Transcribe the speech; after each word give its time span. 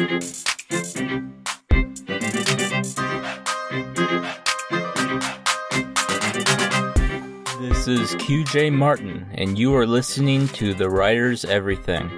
This 0.00 0.08
is 7.86 8.14
QJ 8.14 8.72
Martin, 8.72 9.26
and 9.34 9.58
you 9.58 9.76
are 9.76 9.86
listening 9.86 10.48
to 10.48 10.72
The 10.72 10.88
Writer's 10.88 11.44
Everything. 11.44 12.08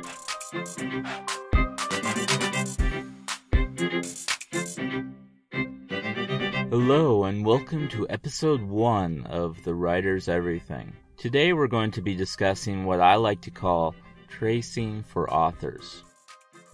Hello, 6.70 7.24
and 7.24 7.44
welcome 7.44 7.88
to 7.88 8.08
episode 8.08 8.62
one 8.62 9.26
of 9.26 9.60
The 9.64 9.74
Writer's 9.74 10.28
Everything. 10.28 10.92
Today 11.16 11.52
we're 11.52 11.66
going 11.66 11.90
to 11.90 12.00
be 12.00 12.14
discussing 12.14 12.84
what 12.84 13.00
I 13.00 13.16
like 13.16 13.40
to 13.40 13.50
call 13.50 13.96
tracing 14.28 15.02
for 15.02 15.28
authors. 15.28 16.04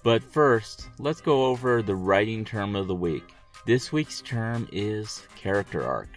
But 0.09 0.23
first, 0.23 0.89
let's 0.99 1.21
go 1.21 1.45
over 1.45 1.83
the 1.83 1.95
writing 1.95 2.43
term 2.43 2.75
of 2.75 2.87
the 2.87 2.95
week. 2.95 3.35
This 3.67 3.93
week's 3.93 4.23
term 4.23 4.67
is 4.73 5.23
character 5.37 5.87
arc. 5.87 6.09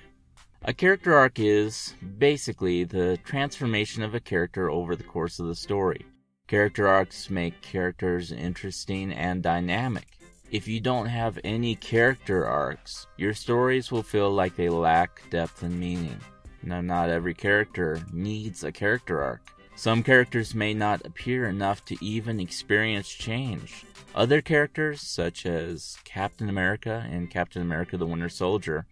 A 0.62 0.74
character 0.74 1.14
arc 1.14 1.40
is 1.40 1.94
basically 2.18 2.86
the 2.86 3.20
transformation 3.26 4.02
of 4.02 4.16
a 4.16 4.22
character 4.22 4.70
over 4.72 4.96
the 4.96 5.04
course 5.04 5.40
of 5.40 5.48
the 5.48 5.56
story. 5.56 6.06
Character 6.48 6.88
arcs 6.88 7.30
make 7.30 7.62
characters 7.62 8.32
interesting 8.32 9.12
and 9.12 9.44
dynamic. 9.44 10.08
If 10.52 10.70
you 10.70 10.80
don't 10.80 11.08
have 11.08 11.38
any 11.44 11.76
character 11.76 12.48
arcs, 12.48 13.08
your 13.18 13.34
stories 13.34 13.92
will 13.92 14.04
feel 14.04 14.32
like 14.32 14.56
they 14.56 14.70
lack 14.70 15.30
depth 15.32 15.64
and 15.64 15.78
meaning. 15.78 16.18
Now, 16.64 16.80
not 16.80 17.10
every 17.10 17.34
character 17.34 18.02
needs 18.14 18.64
a 18.64 18.72
character 18.72 19.22
arc. 19.22 19.42
Some 19.76 20.04
characters 20.04 20.54
may 20.54 20.74
not 20.74 21.06
appear 21.06 21.48
enough 21.48 21.84
to 21.86 21.98
even 22.04 22.40
experience 22.40 23.10
change. 23.10 23.86
Other 24.14 24.42
characters, 24.42 25.02
such 25.02 25.46
as 25.46 25.98
Captain 26.04 26.50
America 26.50 27.08
and 27.10 27.32
Captain 27.32 27.62
America 27.62 27.98
the 27.98 28.06
Winter 28.06 28.30
Soldier, 28.30 28.86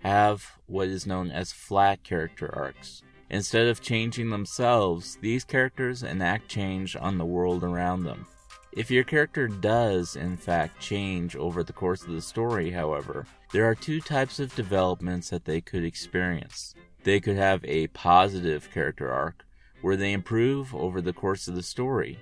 have 0.00 0.52
what 0.66 0.88
is 0.88 1.06
known 1.06 1.30
as 1.30 1.52
flat 1.52 2.02
character 2.02 2.52
arcs. 2.54 3.02
Instead 3.30 3.66
of 3.68 3.80
changing 3.80 4.30
themselves, 4.30 5.18
these 5.20 5.44
characters 5.44 6.02
enact 6.02 6.48
change 6.48 6.96
on 6.96 7.18
the 7.18 7.24
world 7.24 7.64
around 7.64 8.04
them. 8.04 8.26
If 8.72 8.90
your 8.90 9.04
character 9.04 9.48
does, 9.48 10.16
in 10.16 10.36
fact, 10.36 10.80
change 10.80 11.34
over 11.34 11.64
the 11.64 11.72
course 11.72 12.02
of 12.02 12.10
the 12.10 12.20
story, 12.20 12.70
however, 12.70 13.26
there 13.52 13.64
are 13.64 13.74
two 13.74 14.00
types 14.00 14.38
of 14.38 14.54
developments 14.54 15.30
that 15.30 15.46
they 15.46 15.60
could 15.60 15.82
experience. 15.82 16.74
They 17.02 17.18
could 17.18 17.36
have 17.36 17.64
a 17.64 17.86
positive 17.88 18.70
character 18.70 19.10
arc, 19.10 19.46
where 19.82 19.96
they 19.96 20.12
improve 20.12 20.74
over 20.74 21.00
the 21.00 21.12
course 21.12 21.48
of 21.48 21.54
the 21.54 21.62
story, 21.62 22.18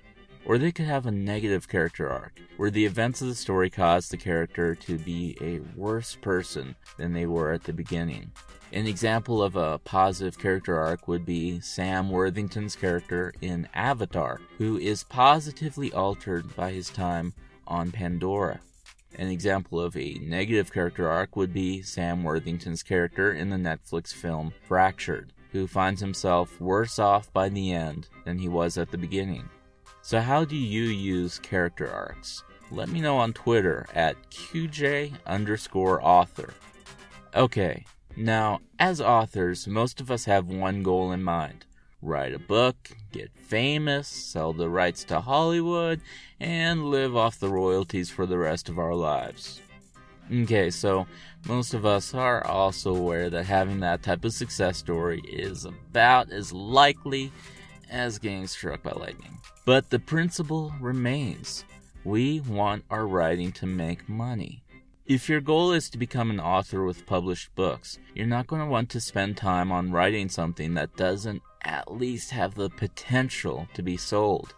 or 0.46 0.58
they 0.58 0.72
could 0.72 0.86
have 0.86 1.06
a 1.06 1.10
negative 1.10 1.68
character 1.68 2.10
arc, 2.10 2.40
where 2.56 2.70
the 2.70 2.84
events 2.84 3.22
of 3.22 3.28
the 3.28 3.34
story 3.34 3.70
cause 3.70 4.08
the 4.08 4.16
character 4.16 4.74
to 4.74 4.98
be 4.98 5.36
a 5.40 5.60
worse 5.78 6.16
person 6.16 6.74
than 6.98 7.12
they 7.12 7.26
were 7.26 7.52
at 7.52 7.64
the 7.64 7.72
beginning. 7.72 8.30
An 8.72 8.86
example 8.86 9.42
of 9.42 9.56
a 9.56 9.78
positive 9.78 10.38
character 10.38 10.78
arc 10.78 11.06
would 11.06 11.24
be 11.24 11.60
Sam 11.60 12.10
Worthington's 12.10 12.74
character 12.74 13.32
in 13.40 13.68
Avatar, 13.72 14.40
who 14.58 14.78
is 14.78 15.04
positively 15.04 15.92
altered 15.92 16.54
by 16.56 16.72
his 16.72 16.90
time 16.90 17.32
on 17.66 17.92
Pandora. 17.92 18.60
An 19.16 19.28
example 19.28 19.80
of 19.80 19.96
a 19.96 20.14
negative 20.14 20.72
character 20.72 21.08
arc 21.08 21.36
would 21.36 21.54
be 21.54 21.82
Sam 21.82 22.24
Worthington's 22.24 22.82
character 22.82 23.32
in 23.32 23.48
the 23.48 23.56
Netflix 23.56 24.12
film 24.12 24.52
Fractured, 24.66 25.32
who 25.54 25.68
finds 25.68 26.00
himself 26.00 26.60
worse 26.60 26.98
off 26.98 27.32
by 27.32 27.48
the 27.48 27.72
end 27.72 28.08
than 28.24 28.36
he 28.36 28.48
was 28.48 28.76
at 28.76 28.90
the 28.90 28.98
beginning. 28.98 29.48
So, 30.02 30.20
how 30.20 30.44
do 30.44 30.56
you 30.56 30.82
use 30.82 31.38
character 31.38 31.88
arcs? 31.88 32.42
Let 32.72 32.88
me 32.88 33.00
know 33.00 33.16
on 33.18 33.32
Twitter 33.32 33.86
at 33.94 34.16
QJ 34.30 35.12
underscore 35.26 36.04
author. 36.04 36.52
Okay, 37.36 37.84
now, 38.16 38.62
as 38.80 39.00
authors, 39.00 39.68
most 39.68 40.00
of 40.00 40.10
us 40.10 40.24
have 40.24 40.48
one 40.48 40.82
goal 40.82 41.12
in 41.12 41.22
mind 41.22 41.64
write 42.02 42.34
a 42.34 42.38
book, 42.38 42.90
get 43.12 43.30
famous, 43.34 44.08
sell 44.08 44.52
the 44.52 44.68
rights 44.68 45.04
to 45.04 45.20
Hollywood, 45.20 46.00
and 46.38 46.90
live 46.90 47.16
off 47.16 47.38
the 47.38 47.48
royalties 47.48 48.10
for 48.10 48.26
the 48.26 48.36
rest 48.36 48.68
of 48.68 48.78
our 48.78 48.94
lives. 48.94 49.62
Okay, 50.32 50.70
so 50.70 51.06
most 51.46 51.74
of 51.74 51.84
us 51.84 52.14
are 52.14 52.46
also 52.46 52.94
aware 52.94 53.28
that 53.30 53.44
having 53.44 53.80
that 53.80 54.02
type 54.02 54.24
of 54.24 54.32
success 54.32 54.78
story 54.78 55.20
is 55.28 55.64
about 55.64 56.32
as 56.32 56.52
likely 56.52 57.30
as 57.90 58.18
getting 58.18 58.46
struck 58.46 58.82
by 58.82 58.92
lightning. 58.92 59.38
But 59.66 59.90
the 59.90 59.98
principle 59.98 60.72
remains 60.80 61.64
we 62.04 62.40
want 62.40 62.84
our 62.90 63.06
writing 63.06 63.52
to 63.52 63.66
make 63.66 64.08
money. 64.08 64.62
If 65.06 65.28
your 65.28 65.42
goal 65.42 65.72
is 65.72 65.90
to 65.90 65.98
become 65.98 66.30
an 66.30 66.40
author 66.40 66.82
with 66.84 67.06
published 67.06 67.54
books, 67.54 67.98
you're 68.14 68.26
not 68.26 68.46
going 68.46 68.62
to 68.62 68.68
want 68.68 68.88
to 68.90 69.00
spend 69.00 69.36
time 69.36 69.70
on 69.70 69.92
writing 69.92 70.30
something 70.30 70.74
that 70.74 70.96
doesn't 70.96 71.42
at 71.62 71.92
least 71.92 72.30
have 72.30 72.54
the 72.54 72.70
potential 72.70 73.68
to 73.74 73.82
be 73.82 73.98
sold. 73.98 74.54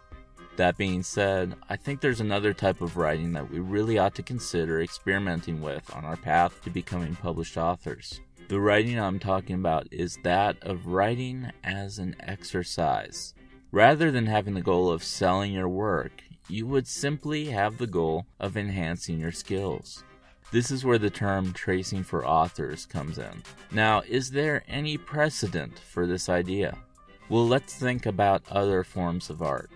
That 0.57 0.75
being 0.75 1.03
said, 1.03 1.55
I 1.69 1.75
think 1.75 2.01
there's 2.01 2.19
another 2.19 2.51
type 2.51 2.81
of 2.81 2.97
writing 2.97 3.31
that 3.33 3.51
we 3.51 3.59
really 3.59 3.99
ought 3.99 4.15
to 4.15 4.23
consider 4.23 4.81
experimenting 4.81 5.61
with 5.61 5.95
on 5.95 6.03
our 6.03 6.17
path 6.17 6.63
to 6.63 6.71
becoming 6.71 7.15
published 7.15 7.57
authors. 7.57 8.21
The 8.47 8.59
writing 8.59 8.99
I'm 8.99 9.19
talking 9.19 9.55
about 9.55 9.87
is 9.91 10.17
that 10.23 10.57
of 10.63 10.87
writing 10.87 11.51
as 11.63 11.99
an 11.99 12.15
exercise. 12.19 13.35
Rather 13.71 14.09
than 14.09 14.25
having 14.25 14.55
the 14.55 14.61
goal 14.61 14.89
of 14.89 15.03
selling 15.03 15.53
your 15.53 15.69
work, 15.69 16.23
you 16.49 16.65
would 16.65 16.87
simply 16.87 17.45
have 17.45 17.77
the 17.77 17.85
goal 17.85 18.25
of 18.39 18.57
enhancing 18.57 19.19
your 19.19 19.31
skills. 19.31 20.03
This 20.51 20.71
is 20.71 20.83
where 20.83 20.97
the 20.97 21.11
term 21.11 21.53
tracing 21.53 22.03
for 22.03 22.25
authors 22.25 22.87
comes 22.87 23.19
in. 23.19 23.43
Now, 23.71 24.01
is 24.07 24.31
there 24.31 24.63
any 24.67 24.97
precedent 24.97 25.77
for 25.77 26.07
this 26.07 26.29
idea? 26.29 26.75
Well, 27.29 27.47
let's 27.47 27.75
think 27.75 28.07
about 28.07 28.41
other 28.49 28.83
forms 28.83 29.29
of 29.29 29.43
art. 29.43 29.69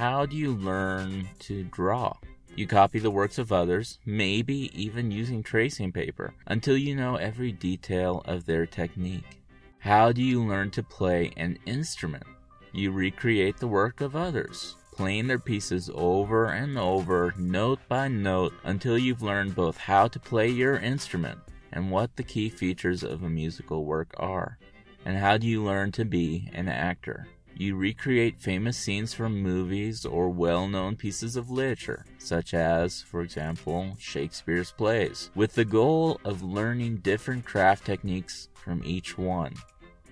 How 0.00 0.24
do 0.24 0.34
you 0.34 0.52
learn 0.54 1.28
to 1.40 1.62
draw? 1.64 2.14
You 2.56 2.66
copy 2.66 2.98
the 3.00 3.10
works 3.10 3.36
of 3.36 3.52
others, 3.52 3.98
maybe 4.06 4.70
even 4.72 5.10
using 5.10 5.42
tracing 5.42 5.92
paper, 5.92 6.32
until 6.46 6.74
you 6.74 6.96
know 6.96 7.16
every 7.16 7.52
detail 7.52 8.22
of 8.24 8.46
their 8.46 8.64
technique. 8.64 9.42
How 9.78 10.10
do 10.10 10.22
you 10.22 10.42
learn 10.42 10.70
to 10.70 10.82
play 10.82 11.34
an 11.36 11.58
instrument? 11.66 12.24
You 12.72 12.92
recreate 12.92 13.58
the 13.58 13.68
work 13.68 14.00
of 14.00 14.16
others 14.16 14.74
playing 14.92 15.26
their 15.26 15.38
pieces 15.38 15.90
over 15.92 16.46
and 16.46 16.78
over, 16.78 17.34
note 17.36 17.80
by 17.86 18.08
note, 18.08 18.54
until 18.64 18.96
you've 18.96 19.20
learned 19.20 19.54
both 19.54 19.76
how 19.76 20.08
to 20.08 20.18
play 20.18 20.48
your 20.48 20.78
instrument 20.78 21.38
and 21.72 21.90
what 21.90 22.16
the 22.16 22.22
key 22.22 22.48
features 22.48 23.02
of 23.02 23.22
a 23.22 23.28
musical 23.28 23.84
work 23.84 24.14
are. 24.16 24.58
And 25.04 25.18
how 25.18 25.36
do 25.36 25.46
you 25.46 25.62
learn 25.62 25.92
to 25.92 26.06
be 26.06 26.48
an 26.54 26.68
actor? 26.68 27.26
You 27.56 27.76
recreate 27.76 28.40
famous 28.40 28.78
scenes 28.78 29.12
from 29.12 29.42
movies 29.42 30.06
or 30.06 30.30
well 30.30 30.66
known 30.66 30.96
pieces 30.96 31.36
of 31.36 31.50
literature, 31.50 32.06
such 32.18 32.54
as, 32.54 33.02
for 33.02 33.20
example, 33.20 33.96
Shakespeare's 33.98 34.72
plays, 34.72 35.30
with 35.34 35.54
the 35.54 35.64
goal 35.64 36.20
of 36.24 36.42
learning 36.42 36.98
different 36.98 37.44
craft 37.44 37.84
techniques 37.84 38.48
from 38.54 38.82
each 38.84 39.18
one. 39.18 39.54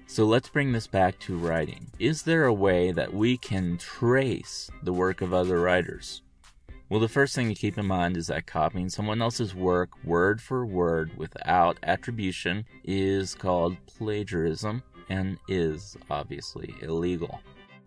So 0.06 0.25
let's 0.25 0.48
bring 0.48 0.72
this 0.72 0.87
back 0.87 1.19
to 1.21 1.37
writing. 1.37 1.87
Is 1.98 2.22
there 2.22 2.44
a 2.44 2.53
way 2.53 2.93
that 2.93 3.12
we 3.12 3.37
can 3.37 3.77
trace 3.77 4.71
the 4.82 4.93
work 4.93 5.21
of 5.21 5.34
other 5.34 5.60
writers? 5.60 6.22
Well, 6.88 7.00
the 7.00 7.09
first 7.09 7.34
thing 7.34 7.48
to 7.48 7.54
keep 7.54 7.77
in 7.77 7.84
mind 7.84 8.16
is 8.16 8.28
that 8.28 8.47
copying 8.47 8.88
someone 8.88 9.21
else's 9.21 9.54
work 9.54 9.91
word 10.04 10.41
for 10.41 10.65
word 10.65 11.15
without 11.19 11.78
attribution 11.82 12.65
is 12.84 13.34
called 13.34 13.77
plagiarism 13.87 14.82
and 15.08 15.38
is 15.48 15.96
obviously 16.10 16.74
illegal. 16.82 17.41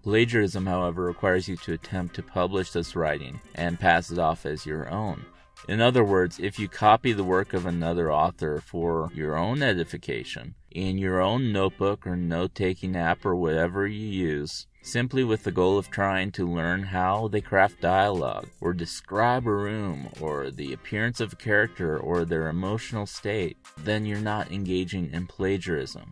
Plagiarism, 0.04 0.66
however, 0.66 1.04
requires 1.04 1.48
you 1.48 1.56
to 1.58 1.74
attempt 1.74 2.16
to 2.16 2.24
publish 2.24 2.72
this 2.72 2.96
writing 2.96 3.40
and 3.56 3.80
pass 3.80 4.12
it 4.12 4.18
off 4.18 4.46
as 4.46 4.66
your 4.66 4.90
own. 4.90 5.26
In 5.68 5.80
other 5.80 6.04
words, 6.04 6.40
if 6.40 6.58
you 6.58 6.68
copy 6.68 7.14
the 7.14 7.24
work 7.24 7.54
of 7.54 7.68
another 7.68 8.12
author 8.12 8.62
for 8.66 9.12
your 9.14 9.38
own 9.38 9.62
edification 9.62 10.56
in 10.72 10.98
your 10.98 11.22
own 11.22 11.52
notebook 11.52 12.08
or 12.08 12.16
note 12.16 12.56
taking 12.56 12.96
app 12.96 13.24
or 13.24 13.36
whatever 13.36 13.86
you 13.86 14.08
use, 14.08 14.66
simply 14.82 15.24
with 15.24 15.44
the 15.44 15.52
goal 15.52 15.78
of 15.78 15.92
trying 15.92 16.32
to 16.32 16.52
learn 16.52 16.82
how 16.82 17.28
they 17.28 17.42
craft 17.42 17.82
dialogue, 17.82 18.48
or 18.60 18.74
describe 18.74 19.46
a 19.46 19.52
room, 19.52 20.10
or 20.20 20.50
the 20.50 20.74
appearance 20.74 21.20
of 21.20 21.34
a 21.34 21.36
character, 21.36 21.98
or 22.00 22.26
their 22.26 22.50
emotional 22.50 23.06
state, 23.06 23.58
then 23.78 24.06
you're 24.06 24.18
not 24.18 24.52
engaging 24.52 25.12
in 25.14 25.28
plagiarism. 25.28 26.12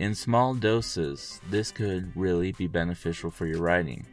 In 0.00 0.14
small 0.14 0.54
doses, 0.54 1.42
this 1.50 1.70
could 1.70 2.16
really 2.16 2.52
be 2.52 2.66
beneficial 2.66 3.30
for 3.30 3.44
your 3.44 3.60
writing. 3.60 4.06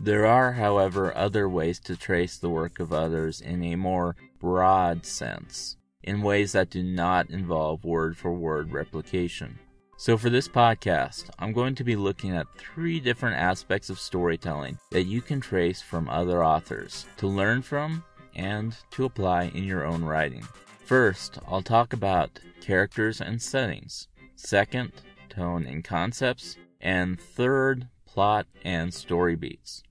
There 0.00 0.26
are, 0.26 0.50
however, 0.50 1.16
other 1.16 1.48
ways 1.48 1.78
to 1.82 1.94
trace 1.94 2.38
the 2.38 2.50
work 2.50 2.80
of 2.80 2.92
others 2.92 3.40
in 3.40 3.62
a 3.62 3.76
more 3.76 4.16
broad 4.40 5.06
sense, 5.06 5.76
in 6.02 6.22
ways 6.22 6.50
that 6.52 6.70
do 6.70 6.82
not 6.82 7.30
involve 7.30 7.84
word 7.84 8.16
for 8.16 8.32
word 8.32 8.72
replication. 8.72 9.60
So, 9.96 10.18
for 10.18 10.28
this 10.28 10.48
podcast, 10.48 11.30
I'm 11.38 11.52
going 11.52 11.76
to 11.76 11.84
be 11.84 11.94
looking 11.94 12.36
at 12.36 12.52
three 12.58 12.98
different 12.98 13.36
aspects 13.36 13.90
of 13.90 14.00
storytelling 14.00 14.76
that 14.90 15.04
you 15.04 15.22
can 15.22 15.40
trace 15.40 15.80
from 15.80 16.08
other 16.08 16.44
authors 16.44 17.06
to 17.18 17.28
learn 17.28 17.62
from 17.62 18.02
and 18.34 18.76
to 18.90 19.04
apply 19.04 19.52
in 19.54 19.62
your 19.62 19.86
own 19.86 20.02
writing. 20.02 20.42
First, 20.84 21.38
I'll 21.46 21.62
talk 21.62 21.92
about 21.92 22.40
characters 22.60 23.20
and 23.20 23.40
settings. 23.40 24.08
Second, 24.34 24.92
tone 25.38 25.66
and 25.66 25.84
concepts. 25.84 26.56
And 26.80 27.20
third, 27.20 27.88
plot 28.06 28.46
and 28.64 28.92
story 28.92 29.36
beats. 29.36 29.82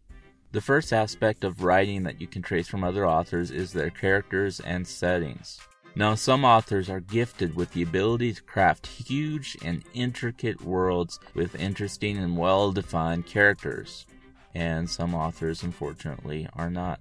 The 0.51 0.61
first 0.61 0.93
aspect 0.93 1.43
of 1.43 1.63
writing 1.63 2.03
that 2.03 2.21
you 2.21 2.27
can 2.27 2.41
trace 2.41 2.67
from 2.67 2.83
other 2.83 3.05
authors 3.05 3.51
is 3.51 3.73
their 3.73 3.89
characters 3.89 4.59
and 4.59 4.87
settings. 4.87 5.59
Now, 5.95 6.15
some 6.15 6.45
authors 6.45 6.89
are 6.89 6.99
gifted 6.99 7.55
with 7.55 7.71
the 7.71 7.81
ability 7.81 8.33
to 8.33 8.43
craft 8.43 8.87
huge 8.87 9.57
and 9.63 9.83
intricate 9.93 10.61
worlds 10.61 11.19
with 11.33 11.59
interesting 11.59 12.17
and 12.17 12.37
well 12.37 12.71
defined 12.71 13.25
characters, 13.25 14.05
and 14.53 14.89
some 14.89 15.15
authors, 15.15 15.63
unfortunately, 15.63 16.47
are 16.53 16.69
not. 16.69 16.99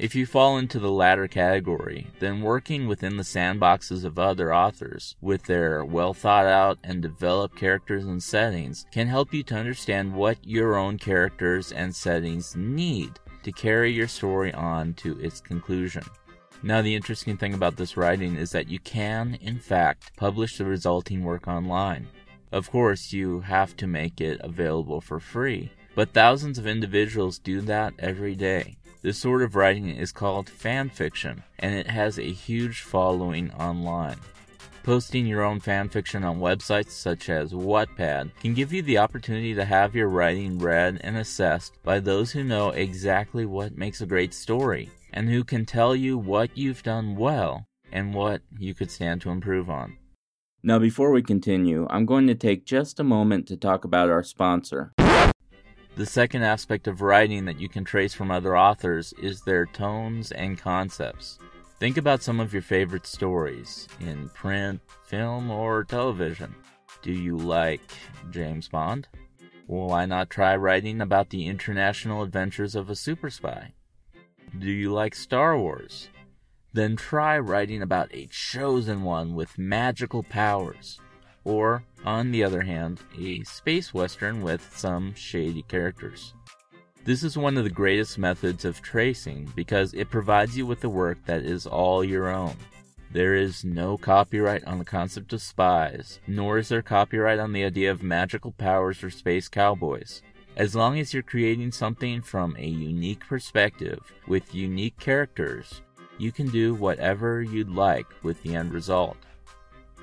If 0.00 0.14
you 0.14 0.24
fall 0.24 0.56
into 0.56 0.78
the 0.78 0.90
latter 0.90 1.28
category, 1.28 2.06
then 2.20 2.40
working 2.40 2.88
within 2.88 3.18
the 3.18 3.22
sandboxes 3.22 4.02
of 4.02 4.18
other 4.18 4.54
authors, 4.54 5.14
with 5.20 5.42
their 5.42 5.84
well 5.84 6.14
thought 6.14 6.46
out 6.46 6.78
and 6.82 7.02
developed 7.02 7.58
characters 7.58 8.06
and 8.06 8.22
settings, 8.22 8.86
can 8.90 9.06
help 9.08 9.34
you 9.34 9.42
to 9.42 9.56
understand 9.56 10.14
what 10.14 10.38
your 10.42 10.76
own 10.76 10.96
characters 10.96 11.70
and 11.70 11.94
settings 11.94 12.56
need 12.56 13.20
to 13.42 13.52
carry 13.52 13.92
your 13.92 14.08
story 14.08 14.54
on 14.54 14.94
to 14.94 15.20
its 15.20 15.38
conclusion. 15.38 16.04
Now, 16.62 16.80
the 16.80 16.94
interesting 16.94 17.36
thing 17.36 17.52
about 17.52 17.76
this 17.76 17.98
writing 17.98 18.36
is 18.36 18.52
that 18.52 18.70
you 18.70 18.78
can, 18.78 19.36
in 19.42 19.58
fact, 19.58 20.16
publish 20.16 20.56
the 20.56 20.64
resulting 20.64 21.24
work 21.24 21.46
online. 21.46 22.08
Of 22.52 22.70
course, 22.70 23.12
you 23.12 23.40
have 23.40 23.76
to 23.76 23.86
make 23.86 24.22
it 24.22 24.40
available 24.42 25.02
for 25.02 25.20
free, 25.20 25.70
but 25.94 26.14
thousands 26.14 26.56
of 26.56 26.66
individuals 26.66 27.38
do 27.38 27.60
that 27.62 27.92
every 27.98 28.34
day. 28.34 28.78
This 29.02 29.16
sort 29.16 29.40
of 29.40 29.56
writing 29.56 29.88
is 29.88 30.12
called 30.12 30.50
fan 30.50 30.90
fiction, 30.90 31.42
and 31.58 31.74
it 31.74 31.86
has 31.86 32.18
a 32.18 32.32
huge 32.32 32.82
following 32.82 33.50
online. 33.52 34.18
Posting 34.82 35.26
your 35.26 35.42
own 35.42 35.58
fan 35.58 35.88
fiction 35.88 36.22
on 36.22 36.38
websites 36.38 36.90
such 36.90 37.30
as 37.30 37.54
Wattpad 37.54 38.30
can 38.40 38.52
give 38.52 38.74
you 38.74 38.82
the 38.82 38.98
opportunity 38.98 39.54
to 39.54 39.64
have 39.64 39.94
your 39.94 40.08
writing 40.08 40.58
read 40.58 41.00
and 41.02 41.16
assessed 41.16 41.82
by 41.82 41.98
those 41.98 42.30
who 42.30 42.44
know 42.44 42.70
exactly 42.70 43.46
what 43.46 43.78
makes 43.78 44.02
a 44.02 44.06
great 44.06 44.34
story 44.34 44.90
and 45.14 45.30
who 45.30 45.44
can 45.44 45.64
tell 45.64 45.96
you 45.96 46.18
what 46.18 46.56
you've 46.56 46.82
done 46.82 47.16
well 47.16 47.66
and 47.90 48.12
what 48.12 48.42
you 48.58 48.74
could 48.74 48.90
stand 48.90 49.22
to 49.22 49.30
improve 49.30 49.70
on. 49.70 49.96
Now, 50.62 50.78
before 50.78 51.10
we 51.10 51.22
continue, 51.22 51.86
I'm 51.88 52.04
going 52.04 52.26
to 52.26 52.34
take 52.34 52.66
just 52.66 53.00
a 53.00 53.04
moment 53.04 53.48
to 53.48 53.56
talk 53.56 53.84
about 53.84 54.10
our 54.10 54.22
sponsor. 54.22 54.92
The 56.00 56.06
second 56.06 56.44
aspect 56.44 56.88
of 56.88 57.02
writing 57.02 57.44
that 57.44 57.60
you 57.60 57.68
can 57.68 57.84
trace 57.84 58.14
from 58.14 58.30
other 58.30 58.56
authors 58.56 59.12
is 59.20 59.42
their 59.42 59.66
tones 59.66 60.32
and 60.32 60.56
concepts. 60.56 61.38
Think 61.78 61.98
about 61.98 62.22
some 62.22 62.40
of 62.40 62.54
your 62.54 62.62
favorite 62.62 63.06
stories 63.06 63.86
in 64.00 64.30
print, 64.30 64.80
film, 65.04 65.50
or 65.50 65.84
television. 65.84 66.54
Do 67.02 67.12
you 67.12 67.36
like 67.36 67.82
James 68.30 68.66
Bond? 68.66 69.08
Why 69.66 70.06
not 70.06 70.30
try 70.30 70.56
writing 70.56 71.02
about 71.02 71.28
the 71.28 71.46
international 71.46 72.22
adventures 72.22 72.74
of 72.74 72.88
a 72.88 72.96
super 72.96 73.28
spy? 73.28 73.74
Do 74.58 74.70
you 74.70 74.94
like 74.94 75.14
Star 75.14 75.58
Wars? 75.58 76.08
Then 76.72 76.96
try 76.96 77.38
writing 77.38 77.82
about 77.82 78.08
a 78.14 78.26
chosen 78.28 79.02
one 79.02 79.34
with 79.34 79.58
magical 79.58 80.22
powers. 80.22 80.98
Or, 81.44 81.82
on 82.04 82.30
the 82.30 82.44
other 82.44 82.62
hand, 82.62 83.00
a 83.18 83.42
space 83.44 83.94
western 83.94 84.42
with 84.42 84.76
some 84.76 85.14
shady 85.14 85.62
characters. 85.62 86.34
This 87.04 87.22
is 87.22 87.38
one 87.38 87.56
of 87.56 87.64
the 87.64 87.70
greatest 87.70 88.18
methods 88.18 88.64
of 88.64 88.82
tracing 88.82 89.50
because 89.56 89.94
it 89.94 90.10
provides 90.10 90.56
you 90.56 90.66
with 90.66 90.84
a 90.84 90.88
work 90.88 91.18
that 91.24 91.42
is 91.42 91.66
all 91.66 92.04
your 92.04 92.28
own. 92.28 92.56
There 93.12 93.34
is 93.34 93.64
no 93.64 93.96
copyright 93.96 94.64
on 94.64 94.78
the 94.78 94.84
concept 94.84 95.32
of 95.32 95.42
spies, 95.42 96.20
nor 96.26 96.58
is 96.58 96.68
there 96.68 96.82
copyright 96.82 97.38
on 97.38 97.52
the 97.52 97.64
idea 97.64 97.90
of 97.90 98.02
magical 98.02 98.52
powers 98.52 99.02
or 99.02 99.10
space 99.10 99.48
cowboys. 99.48 100.22
As 100.56 100.76
long 100.76 100.98
as 100.98 101.14
you're 101.14 101.22
creating 101.22 101.72
something 101.72 102.20
from 102.20 102.54
a 102.58 102.66
unique 102.66 103.26
perspective 103.26 103.98
with 104.26 104.54
unique 104.54 104.98
characters, 104.98 105.80
you 106.18 106.30
can 106.30 106.50
do 106.50 106.74
whatever 106.74 107.42
you'd 107.42 107.70
like 107.70 108.06
with 108.22 108.40
the 108.42 108.54
end 108.54 108.74
result. 108.74 109.16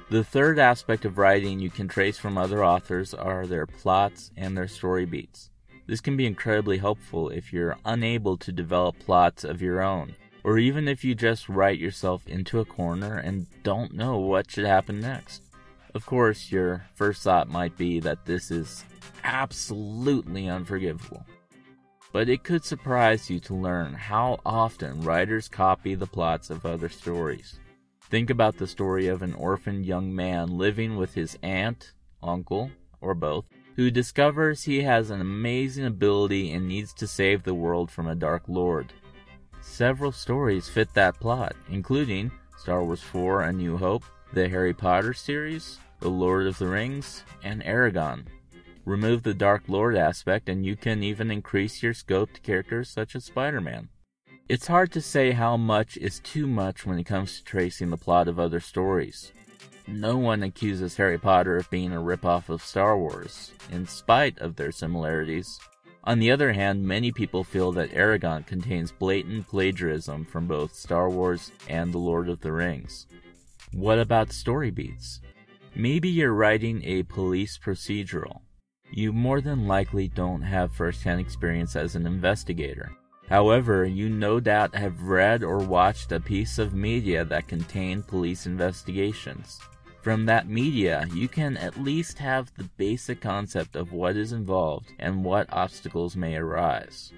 The 0.10 0.24
third 0.24 0.58
aspect 0.58 1.04
of 1.04 1.18
writing 1.18 1.60
you 1.60 1.70
can 1.70 1.90
trace 1.90 2.18
from 2.18 2.38
other 2.38 2.64
authors 2.64 3.14
are 3.14 3.46
their 3.46 3.66
plots 3.66 4.32
and 4.38 4.56
their 4.56 4.70
story 4.70 5.04
beats. 5.04 5.50
This 5.86 6.00
can 6.00 6.16
be 6.16 6.26
incredibly 6.26 6.78
helpful 6.78 7.28
if 7.28 7.52
you're 7.52 7.78
unable 7.84 8.38
to 8.38 8.54
develop 8.54 8.98
plots 9.00 9.44
of 9.44 9.62
your 9.62 9.82
own, 9.82 10.16
or 10.46 10.58
even 10.60 10.88
if 10.88 11.04
you 11.04 11.14
just 11.14 11.50
write 11.50 11.78
yourself 11.78 12.26
into 12.26 12.62
a 12.62 12.66
corner 12.66 13.18
and 13.18 13.48
don't 13.64 13.94
know 13.94 14.18
what 14.18 14.50
should 14.50 14.66
happen 14.66 15.02
next. 15.02 15.44
Of 15.94 16.06
course, 16.06 16.54
your 16.54 16.86
first 16.94 17.24
thought 17.24 17.50
might 17.50 17.76
be 17.76 18.00
that 18.00 18.24
this 18.24 18.50
is 18.50 18.86
absolutely 19.26 20.48
unforgivable. 20.48 21.26
But 22.14 22.30
it 22.30 22.46
could 22.46 22.64
surprise 22.64 23.30
you 23.30 23.42
to 23.42 23.54
learn 23.54 23.94
how 23.94 24.40
often 24.46 25.02
writers 25.02 25.50
copy 25.50 25.96
the 25.96 26.08
plots 26.08 26.50
of 26.50 26.66
other 26.66 26.88
stories. 26.88 27.60
Think 28.10 28.30
about 28.30 28.56
the 28.58 28.68
story 28.68 29.08
of 29.08 29.22
an 29.22 29.34
orphaned 29.34 29.86
young 29.86 30.16
man 30.16 30.58
living 30.58 30.96
with 30.96 31.14
his 31.14 31.38
aunt, 31.44 31.92
uncle, 32.24 32.72
or 33.02 33.14
both, 33.14 33.46
who 33.76 33.92
discovers 33.92 34.64
he 34.64 34.84
has 34.84 35.10
an 35.10 35.20
amazing 35.20 35.86
ability 35.86 36.52
and 36.54 36.68
needs 36.68 36.94
to 36.94 37.08
save 37.08 37.44
the 37.44 37.54
world 37.54 37.92
from 37.92 38.08
a 38.08 38.16
dark 38.16 38.44
lord. 38.48 38.94
Several 39.60 40.14
stories 40.14 40.70
fit 40.70 40.94
that 40.94 41.20
plot, 41.20 41.54
including 41.70 42.32
Star 42.58 42.82
Wars 42.82 43.02
4 43.02 43.44
A 43.44 43.52
New 43.52 43.76
Hope, 43.76 44.06
the 44.32 44.48
Harry 44.48 44.74
Potter 44.74 45.14
series, 45.14 45.78
The 46.00 46.10
Lord 46.10 46.48
of 46.48 46.58
the 46.58 46.68
Rings, 46.68 47.26
and 47.44 47.62
Eragon. 47.64 48.26
Remove 48.86 49.24
the 49.24 49.34
Dark 49.34 49.64
Lord 49.68 49.98
aspect, 49.98 50.48
and 50.48 50.66
you 50.66 50.78
can 50.78 51.04
even 51.04 51.30
increase 51.30 51.84
your 51.84 51.94
scope 51.94 52.32
to 52.32 52.40
characters 52.40 52.90
such 52.90 53.18
as 53.18 53.26
Spider 53.26 53.60
Man. 53.60 53.90
It's 54.50 54.68
hard 54.68 54.94
to 54.94 55.02
say 55.02 55.32
how 55.32 55.58
much 55.58 55.98
is 55.98 56.20
too 56.20 56.48
much 56.48 56.86
when 56.86 56.98
it 56.98 57.04
comes 57.04 57.38
to 57.38 57.44
tracing 57.44 57.90
the 57.90 57.98
plot 57.98 58.30
of 58.30 58.40
other 58.40 58.62
stories. 58.62 59.34
No 59.88 60.18
one 60.18 60.42
accuses 60.42 60.96
Harry 60.96 61.18
Potter 61.18 61.58
of 61.58 61.70
being 61.70 61.92
a 61.92 62.02
ripoff 62.02 62.48
of 62.48 62.64
Star 62.64 62.98
Wars, 62.98 63.52
in 63.74 63.86
spite 63.86 64.40
of 64.40 64.56
their 64.56 64.72
similarities. 64.72 65.60
On 66.06 66.20
the 66.20 66.32
other 66.32 66.54
hand, 66.54 66.82
many 66.82 67.12
people 67.12 67.44
feel 67.44 67.74
that 67.74 67.92
Eragon 67.92 68.48
contains 68.48 68.90
blatant 68.94 69.50
plagiarism 69.50 70.24
from 70.24 70.48
both 70.48 70.74
Star 70.74 71.10
Wars 71.10 71.52
and 71.68 71.94
The 71.94 71.98
Lord 71.98 72.30
of 72.30 72.40
the 72.40 72.54
Rings. 72.54 73.06
What 73.74 74.00
about 74.00 74.32
story 74.32 74.72
beats? 74.72 75.20
Maybe 75.76 76.08
you're 76.08 76.34
writing 76.34 76.82
a 76.86 77.04
police 77.04 77.58
procedural. 77.58 78.40
You 78.92 79.12
more 79.12 79.42
than 79.42 79.68
likely 79.68 80.08
don't 80.08 80.44
have 80.44 80.72
first-hand 80.72 81.20
experience 81.20 81.76
as 81.76 81.96
an 81.96 82.08
investigator. 82.08 82.94
However, 83.30 83.84
you 83.84 84.08
no 84.08 84.40
doubt 84.40 84.74
have 84.76 85.02
read 85.02 85.44
or 85.44 85.58
watched 85.58 86.12
a 86.14 86.20
piece 86.20 86.60
of 86.60 86.74
media 86.74 87.26
that 87.26 87.48
contained 87.48 88.08
police 88.08 88.46
investigations. 88.46 89.60
From 90.02 90.26
that 90.26 90.48
media, 90.48 91.06
you 91.14 91.28
can 91.28 91.58
at 91.58 91.82
least 91.82 92.18
have 92.20 92.54
the 92.56 92.70
basic 92.78 93.20
concept 93.20 93.76
of 93.76 93.92
what 93.92 94.16
is 94.16 94.32
involved 94.32 94.94
and 95.00 95.26
what 95.26 95.52
obstacles 95.52 96.16
may 96.16 96.38
arise. 96.38 97.12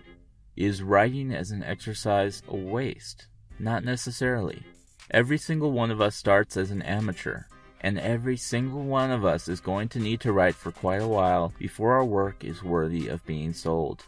Is 0.56 0.82
writing 0.82 1.32
as 1.32 1.52
an 1.52 1.64
exercise 1.64 2.42
a 2.48 2.56
waste? 2.56 3.28
Not 3.60 3.84
necessarily. 3.84 4.64
Every 5.12 5.38
single 5.38 5.72
one 5.72 5.92
of 5.92 6.02
us 6.02 6.16
starts 6.16 6.58
as 6.58 6.72
an 6.72 6.82
amateur, 6.82 7.44
and 7.82 8.00
every 8.00 8.38
single 8.38 8.84
one 8.84 9.12
of 9.12 9.24
us 9.24 9.48
is 9.48 9.62
going 9.62 9.90
to 9.90 10.00
need 10.00 10.22
to 10.22 10.34
write 10.34 10.56
for 10.56 10.72
quite 10.72 11.02
a 11.04 11.08
while 11.08 11.54
before 11.60 11.94
our 11.94 12.06
work 12.06 12.44
is 12.44 12.64
worthy 12.64 13.08
of 13.08 13.26
being 13.28 13.54
sold. 13.54 14.06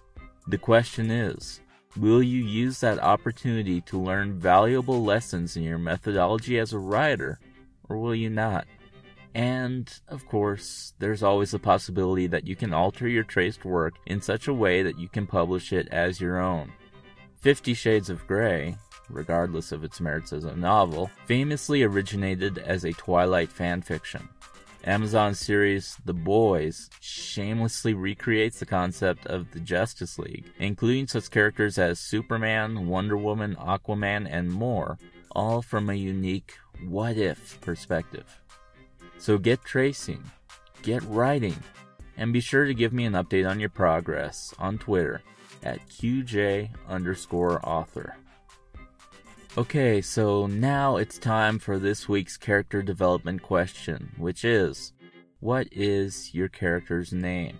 The 0.47 0.57
question 0.57 1.11
is, 1.11 1.61
will 1.97 2.23
you 2.23 2.43
use 2.43 2.79
that 2.79 2.99
opportunity 2.99 3.81
to 3.81 3.99
learn 3.99 4.39
valuable 4.39 5.03
lessons 5.03 5.55
in 5.55 5.63
your 5.63 5.77
methodology 5.77 6.59
as 6.59 6.73
a 6.73 6.79
writer, 6.79 7.39
or 7.89 7.97
will 7.97 8.15
you 8.15 8.29
not? 8.29 8.65
And, 9.33 9.89
of 10.09 10.27
course, 10.27 10.93
there's 10.99 11.23
always 11.23 11.51
the 11.51 11.59
possibility 11.59 12.27
that 12.27 12.45
you 12.45 12.55
can 12.55 12.73
alter 12.73 13.07
your 13.07 13.23
traced 13.23 13.63
work 13.63 13.93
in 14.05 14.21
such 14.21 14.47
a 14.47 14.53
way 14.53 14.83
that 14.83 14.99
you 14.99 15.07
can 15.07 15.25
publish 15.25 15.71
it 15.71 15.87
as 15.89 16.19
your 16.19 16.39
own. 16.39 16.71
Fifty 17.37 17.73
Shades 17.73 18.09
of 18.09 18.27
Grey, 18.27 18.75
regardless 19.09 19.71
of 19.71 19.83
its 19.83 20.01
merits 20.01 20.33
as 20.33 20.43
a 20.43 20.55
novel, 20.55 21.09
famously 21.25 21.81
originated 21.81 22.57
as 22.57 22.83
a 22.83 22.93
Twilight 22.93 23.49
fanfiction. 23.49 24.27
Amazon 24.83 25.35
series 25.35 25.97
The 26.05 26.13
Boys 26.13 26.89
shamelessly 26.99 27.93
recreates 27.93 28.59
the 28.59 28.65
concept 28.65 29.27
of 29.27 29.51
the 29.51 29.59
Justice 29.59 30.17
League, 30.17 30.45
including 30.57 31.07
such 31.07 31.29
characters 31.29 31.77
as 31.77 31.99
Superman, 31.99 32.87
Wonder 32.87 33.15
Woman, 33.15 33.55
Aquaman, 33.59 34.27
and 34.29 34.51
more, 34.51 34.97
all 35.31 35.61
from 35.61 35.89
a 35.89 35.93
unique 35.93 36.55
what 36.87 37.15
if 37.15 37.61
perspective. 37.61 38.39
So 39.19 39.37
get 39.37 39.63
tracing, 39.63 40.23
get 40.81 41.03
writing, 41.03 41.57
and 42.17 42.33
be 42.33 42.39
sure 42.39 42.65
to 42.65 42.73
give 42.73 42.91
me 42.91 43.05
an 43.05 43.13
update 43.13 43.47
on 43.47 43.59
your 43.59 43.69
progress 43.69 44.51
on 44.57 44.79
Twitter 44.79 45.21
at 45.61 45.87
QJ 45.89 46.71
underscore 46.89 47.63
author. 47.63 48.15
Okay, 49.57 49.99
so 50.01 50.47
now 50.47 50.95
it's 50.95 51.17
time 51.17 51.59
for 51.59 51.77
this 51.77 52.07
week's 52.07 52.37
character 52.37 52.81
development 52.81 53.43
question, 53.43 54.13
which 54.17 54.45
is 54.45 54.93
What 55.41 55.67
is 55.73 56.33
your 56.33 56.47
character's 56.47 57.11
name? 57.11 57.59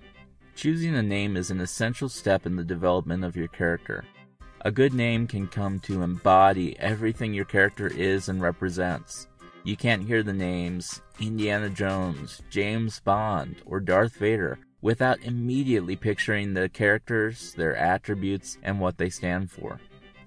Choosing 0.56 0.96
a 0.96 1.04
name 1.04 1.36
is 1.36 1.52
an 1.52 1.60
essential 1.60 2.08
step 2.08 2.46
in 2.46 2.56
the 2.56 2.64
development 2.64 3.26
of 3.26 3.36
your 3.36 3.50
character. 3.50 4.06
A 4.62 4.72
good 4.72 4.94
name 4.94 5.28
can 5.28 5.50
come 5.50 5.82
to 5.82 6.02
embody 6.02 6.80
everything 6.80 7.34
your 7.34 7.44
character 7.44 7.88
is 7.88 8.30
and 8.30 8.42
represents. 8.42 9.28
You 9.66 9.76
can't 9.76 10.08
hear 10.08 10.24
the 10.24 10.32
names 10.32 11.02
Indiana 11.20 11.70
Jones, 11.70 12.42
James 12.50 13.02
Bond, 13.02 13.58
or 13.66 13.82
Darth 13.82 14.16
Vader 14.16 14.60
without 14.82 15.22
immediately 15.24 15.98
picturing 15.98 16.54
the 16.54 16.70
characters, 16.70 17.54
their 17.56 17.76
attributes, 17.76 18.58
and 18.64 18.80
what 18.80 18.98
they 18.98 19.10
stand 19.10 19.52
for. 19.52 19.78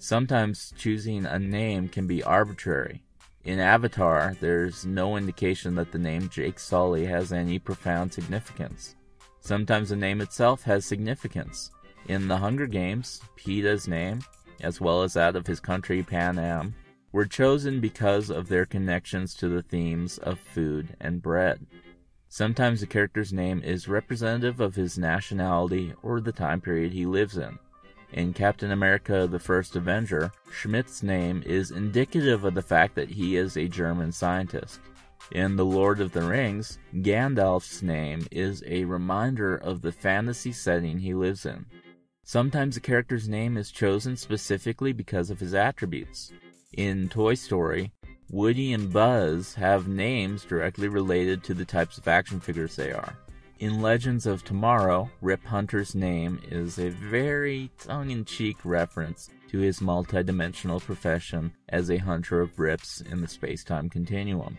Sometimes 0.05 0.75
choosing 0.77 1.25
a 1.25 1.39
name 1.39 1.89
can 1.89 2.07
be 2.07 2.23
arbitrary. 2.23 3.03
In 3.45 3.59
Avatar, 3.59 4.37
there's 4.39 4.85
no 4.85 5.17
indication 5.17 5.75
that 5.77 5.93
the 5.93 5.99
name 5.99 6.29
Jake 6.29 6.59
Sully 6.59 7.07
has 7.07 7.33
any 7.33 7.59
profound 7.59 8.13
significance. 8.13 8.97
Sometimes 9.41 9.89
the 9.89 9.97
name 9.97 10.21
itself 10.21 10.63
has 10.65 10.85
significance. 10.85 11.71
In 12.07 12.29
The 12.29 12.37
Hunger 12.37 12.67
Games, 12.67 13.23
Peeta's 13.35 13.89
name, 13.89 14.21
as 14.61 14.79
well 14.79 15.03
as 15.03 15.15
that 15.15 15.37
of 15.37 15.47
his 15.47 15.59
country 15.59 16.03
Panem, 16.03 16.75
were 17.13 17.25
chosen 17.25 17.81
because 17.81 18.29
of 18.29 18.49
their 18.49 18.67
connections 18.67 19.35
to 19.37 19.49
the 19.49 19.63
themes 19.63 20.19
of 20.19 20.39
food 20.39 20.99
and 21.01 21.23
bread. 21.23 21.67
Sometimes 22.29 22.83
a 22.83 22.87
character's 22.87 23.33
name 23.33 23.63
is 23.63 23.89
representative 23.89 24.61
of 24.61 24.75
his 24.75 24.99
nationality 24.99 25.95
or 26.03 26.21
the 26.21 26.31
time 26.31 26.61
period 26.61 26.93
he 26.93 27.07
lives 27.07 27.39
in. 27.39 27.59
In 28.15 28.33
Captain 28.33 28.71
America 28.71 29.27
the 29.29 29.41
First 29.41 29.75
Avenger, 29.75 30.31
Schmidt's 30.53 31.03
name 31.03 31.43
is 31.45 31.73
indicative 31.73 32.45
of 32.45 32.55
the 32.55 32.63
fact 32.63 32.95
that 32.95 33.11
he 33.11 33.35
is 33.35 33.57
a 33.57 33.67
German 33.67 34.13
scientist. 34.13 34.79
In 35.33 35.57
The 35.57 35.65
Lord 35.65 36.01
of 36.01 36.13
the 36.13 36.23
Rings, 36.23 36.79
Gandalf's 36.95 37.83
name 37.83 38.25
is 38.31 38.63
a 38.69 38.85
reminder 38.85 39.57
of 39.57 39.83
the 39.83 39.91
fantasy 39.91 40.53
setting 40.53 40.97
he 40.97 41.13
lives 41.13 41.45
in. 41.45 41.67
Sometimes 42.23 42.77
a 42.77 42.81
character's 42.81 43.29
name 43.29 43.57
is 43.57 43.73
chosen 43.73 44.17
specifically 44.17 44.93
because 44.93 45.29
of 45.29 45.41
his 45.41 45.53
attributes. 45.53 46.31
In 46.75 47.09
Toy 47.09 47.35
Story, 47.35 47.91
Woody 48.31 48.73
and 48.73 48.93
Buzz 48.93 49.55
have 49.55 49.89
names 49.89 50.45
directly 50.45 50.87
related 50.87 51.43
to 51.45 51.55
the 51.55 51.65
types 51.65 51.99
of 51.99 52.07
action 52.07 52.39
figures 52.39 52.77
they 52.77 52.93
are. 52.93 53.19
In 53.61 53.81
Legends 53.81 54.27
of 54.27 54.43
Tomorrow, 54.43 55.09
Rip 55.21 55.45
Hunter's 55.45 55.95
name 55.95 56.41
is 56.51 56.79
a 56.79 56.89
very 56.89 57.71
tongue 57.79 58.11
in 58.11 58.25
cheek 58.25 58.57
reference 58.65 59.31
to 59.49 59.59
his 59.59 59.79
multidimensional 59.79 60.81
profession 60.81 61.53
as 61.69 61.89
a 61.89 61.99
hunter 61.99 62.41
of 62.41 62.59
rips 62.59 63.01
in 63.01 63.21
the 63.21 63.29
space 63.29 63.63
time 63.63 63.89
continuum. 63.89 64.59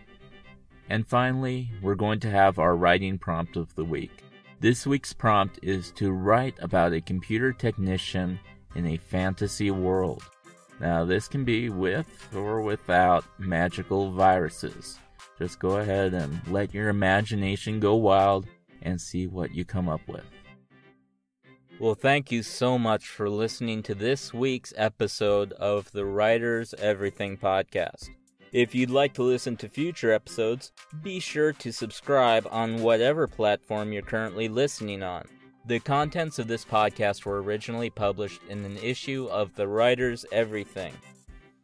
And 0.89 1.05
finally, 1.05 1.69
we're 1.81 1.95
going 1.95 2.21
to 2.21 2.31
have 2.31 2.57
our 2.57 2.77
writing 2.77 3.17
prompt 3.17 3.57
of 3.57 3.75
the 3.75 3.83
week. 3.83 4.23
This 4.61 4.87
week's 4.87 5.11
prompt 5.11 5.59
is 5.61 5.91
to 5.93 6.13
write 6.13 6.55
about 6.59 6.93
a 6.93 7.01
computer 7.01 7.51
technician 7.51 8.39
in 8.75 8.87
a 8.87 8.97
fantasy 8.97 9.71
world. 9.71 10.23
Now, 10.79 11.03
this 11.03 11.27
can 11.27 11.43
be 11.43 11.69
with 11.69 12.33
or 12.33 12.61
without 12.61 13.25
magical 13.37 14.11
viruses. 14.11 14.99
Just 15.37 15.59
go 15.59 15.77
ahead 15.77 16.13
and 16.13 16.39
let 16.47 16.73
your 16.73 16.87
imagination 16.87 17.81
go 17.81 17.95
wild 17.95 18.47
and 18.86 19.01
see 19.01 19.27
what 19.27 19.54
you 19.54 19.65
come 19.65 19.89
up 19.89 20.08
with. 20.08 20.24
Well, 21.77 21.96
thank 21.96 22.32
you 22.32 22.42
so 22.42 22.80
much 22.80 23.08
for 23.08 23.30
listening 23.30 23.84
to 23.84 23.96
this 23.96 24.34
week's 24.34 24.74
episode 24.77 25.51
of 25.54 25.92
the 25.92 26.06
Writers 26.06 26.74
Everything 26.80 27.36
podcast. 27.36 28.10
If 28.54 28.74
you'd 28.74 28.89
like 28.89 29.13
to 29.15 29.24
listen 29.24 29.58
to 29.58 29.68
future 29.68 30.13
episodes, 30.13 30.72
be 31.04 31.20
sure 31.20 31.51
to 31.51 31.74
subscribe 31.74 32.48
on 32.50 32.82
whatever 32.82 33.27
platform 33.27 33.92
you're 33.92 34.01
currently 34.01 34.48
listening 34.48 35.04
on. 35.04 35.25
The 35.65 35.82
contents 35.82 36.39
of 36.39 36.48
this 36.48 36.63
podcast 36.63 37.25
were 37.25 37.42
originally 37.42 37.89
published 37.89 38.39
in 38.48 38.63
an 38.63 38.77
issue 38.77 39.27
of 39.30 39.54
The 39.56 39.68
Writers 39.68 40.25
Everything. 40.32 40.94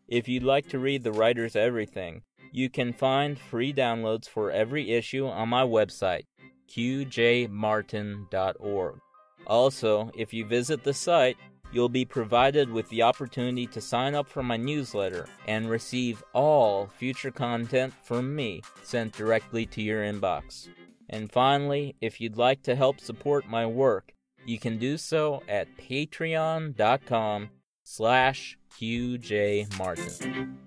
If 0.09 0.27
you'd 0.27 0.43
like 0.43 0.67
to 0.69 0.79
read 0.79 1.03
The 1.03 1.13
Writers 1.13 1.55
Everything, 1.55 2.23
you 2.51 2.69
can 2.69 2.91
find 2.91 3.39
free 3.39 3.71
downloads 3.71 4.27
for 4.27 4.51
every 4.51 4.91
issue 4.91 5.27
on 5.27 5.47
my 5.47 5.63
website, 5.63 6.23
qjmartin.org. 6.71 8.99
Also, 9.47 10.11
if 10.15 10.33
you 10.33 10.45
visit 10.45 10.83
the 10.83 10.93
site, 10.93 11.37
you'll 11.71 11.89
be 11.89 12.05
provided 12.05 12.69
with 12.69 12.87
the 12.89 13.01
opportunity 13.01 13.65
to 13.67 13.81
sign 13.81 14.15
up 14.15 14.27
for 14.27 14.43
my 14.43 14.57
newsletter 14.57 15.27
and 15.47 15.69
receive 15.69 16.21
all 16.33 16.87
future 16.87 17.31
content 17.31 17.93
from 18.03 18.35
me 18.35 18.61
sent 18.83 19.13
directly 19.13 19.65
to 19.65 19.81
your 19.81 20.03
inbox. 20.03 20.67
And 21.09 21.31
finally, 21.31 21.95
if 22.01 22.21
you'd 22.21 22.37
like 22.37 22.61
to 22.63 22.75
help 22.75 22.99
support 22.99 23.49
my 23.49 23.65
work, 23.65 24.13
you 24.45 24.59
can 24.59 24.77
do 24.77 24.97
so 24.97 25.41
at 25.47 25.77
patreon.com 25.77 27.49
slash 27.83 28.57
qjmartin. 28.79 30.57